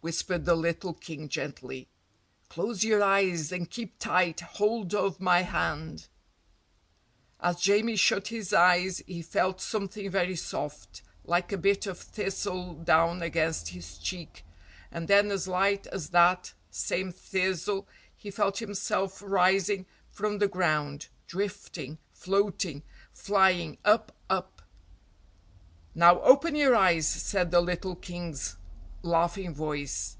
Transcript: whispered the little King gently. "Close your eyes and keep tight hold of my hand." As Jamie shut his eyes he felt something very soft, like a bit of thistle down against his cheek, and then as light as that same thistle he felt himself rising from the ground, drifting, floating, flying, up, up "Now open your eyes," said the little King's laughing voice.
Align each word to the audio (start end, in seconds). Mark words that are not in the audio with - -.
whispered 0.00 0.44
the 0.44 0.54
little 0.54 0.92
King 0.92 1.30
gently. 1.30 1.88
"Close 2.50 2.84
your 2.84 3.02
eyes 3.02 3.50
and 3.50 3.70
keep 3.70 3.98
tight 3.98 4.40
hold 4.40 4.94
of 4.94 5.18
my 5.18 5.40
hand." 5.40 6.08
As 7.40 7.58
Jamie 7.58 7.96
shut 7.96 8.28
his 8.28 8.52
eyes 8.52 8.98
he 9.06 9.22
felt 9.22 9.62
something 9.62 10.10
very 10.10 10.36
soft, 10.36 11.00
like 11.24 11.52
a 11.52 11.56
bit 11.56 11.86
of 11.86 11.98
thistle 11.98 12.74
down 12.74 13.22
against 13.22 13.68
his 13.68 13.96
cheek, 13.96 14.44
and 14.92 15.08
then 15.08 15.30
as 15.30 15.48
light 15.48 15.86
as 15.86 16.10
that 16.10 16.52
same 16.68 17.10
thistle 17.10 17.88
he 18.14 18.30
felt 18.30 18.58
himself 18.58 19.22
rising 19.24 19.86
from 20.10 20.36
the 20.36 20.48
ground, 20.48 21.06
drifting, 21.26 21.96
floating, 22.12 22.82
flying, 23.10 23.78
up, 23.86 24.14
up 24.28 24.60
"Now 25.94 26.20
open 26.20 26.54
your 26.56 26.76
eyes," 26.76 27.08
said 27.08 27.50
the 27.50 27.62
little 27.62 27.96
King's 27.96 28.56
laughing 29.06 29.52
voice. 29.54 30.16